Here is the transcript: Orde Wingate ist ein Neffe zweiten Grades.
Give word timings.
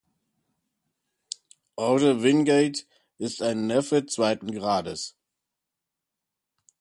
Orde 1.77 2.23
Wingate 2.23 2.87
ist 3.19 3.43
ein 3.43 3.67
Neffe 3.67 4.07
zweiten 4.07 4.51
Grades. 4.51 5.15